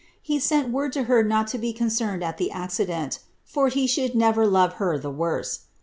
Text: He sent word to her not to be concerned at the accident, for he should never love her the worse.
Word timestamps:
He 0.19 0.39
sent 0.39 0.71
word 0.71 0.93
to 0.93 1.03
her 1.03 1.21
not 1.23 1.47
to 1.49 1.59
be 1.59 1.73
concerned 1.73 2.23
at 2.23 2.37
the 2.39 2.49
accident, 2.49 3.19
for 3.45 3.67
he 3.67 3.85
should 3.85 4.15
never 4.15 4.47
love 4.47 4.73
her 4.81 4.97
the 4.97 5.11
worse. 5.11 5.65